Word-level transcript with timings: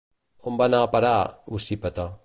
On 0.51 0.57
va 0.61 0.67
anar 0.69 0.79
a 0.85 0.89
parar 0.95 1.13
Ocípete? 1.59 2.13